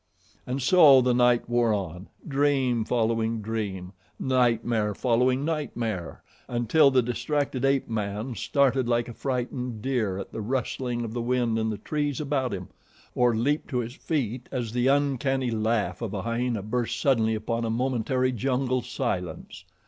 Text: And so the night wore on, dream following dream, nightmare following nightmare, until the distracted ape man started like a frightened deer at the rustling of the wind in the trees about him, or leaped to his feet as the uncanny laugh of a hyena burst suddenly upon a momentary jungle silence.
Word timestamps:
And 0.47 0.63
so 0.63 0.99
the 1.01 1.13
night 1.13 1.47
wore 1.47 1.71
on, 1.75 2.07
dream 2.27 2.83
following 2.85 3.39
dream, 3.43 3.93
nightmare 4.19 4.95
following 4.95 5.45
nightmare, 5.45 6.23
until 6.47 6.89
the 6.89 7.03
distracted 7.03 7.63
ape 7.63 7.87
man 7.87 8.33
started 8.33 8.87
like 8.89 9.07
a 9.07 9.13
frightened 9.13 9.83
deer 9.83 10.17
at 10.17 10.31
the 10.31 10.41
rustling 10.41 11.03
of 11.05 11.13
the 11.13 11.21
wind 11.21 11.59
in 11.59 11.69
the 11.69 11.77
trees 11.77 12.19
about 12.19 12.51
him, 12.51 12.69
or 13.13 13.35
leaped 13.35 13.67
to 13.67 13.77
his 13.77 13.93
feet 13.93 14.49
as 14.51 14.71
the 14.71 14.87
uncanny 14.87 15.51
laugh 15.51 16.01
of 16.01 16.15
a 16.15 16.23
hyena 16.23 16.63
burst 16.63 16.99
suddenly 16.99 17.35
upon 17.35 17.63
a 17.63 17.69
momentary 17.69 18.31
jungle 18.31 18.81
silence. 18.81 19.65